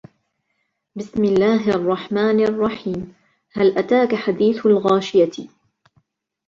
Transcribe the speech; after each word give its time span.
بِسْمِ 0.95 1.23
اللَّهِ 1.23 1.69
الرَّحْمَنِ 1.69 2.39
الرَّحِيمِ 2.43 3.13
هَلْ 3.53 3.77
أَتَاكَ 3.77 4.15
حَدِيثُ 4.15 4.65
الْغَاشِيَةِ 4.65 5.47